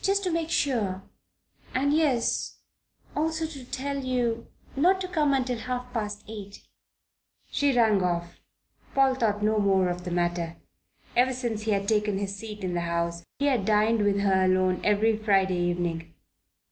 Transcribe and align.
"Just 0.00 0.22
to 0.22 0.30
make 0.30 0.48
sure. 0.50 1.02
And 1.74 1.92
yes 1.92 2.58
also 3.16 3.46
to 3.46 3.64
tell 3.64 3.98
you 4.04 4.46
not 4.76 5.00
to 5.00 5.08
come 5.08 5.44
till 5.44 5.58
half 5.58 5.92
past 5.92 6.22
eight." 6.28 6.62
She 7.50 7.76
rang 7.76 8.00
off. 8.00 8.38
Paul 8.94 9.16
thought 9.16 9.42
no 9.42 9.58
more 9.58 9.88
of 9.88 10.04
the 10.04 10.12
matter. 10.12 10.54
Ever 11.16 11.32
since 11.32 11.62
he 11.62 11.72
had 11.72 11.88
taken 11.88 12.16
his 12.16 12.36
seat 12.36 12.62
in 12.62 12.74
the 12.74 12.82
House 12.82 13.24
he 13.40 13.46
had 13.46 13.64
dined 13.64 14.02
with 14.04 14.20
her 14.20 14.44
alone 14.44 14.80
every 14.84 15.16
Friday 15.16 15.58
evening. 15.58 16.14